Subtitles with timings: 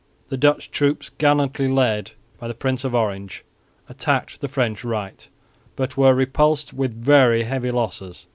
[0.29, 3.45] The Dutch troops gallantly led by the Prince of Orange
[3.87, 5.29] attacked the French right,
[5.75, 8.25] but were repulsed with very heavy losses.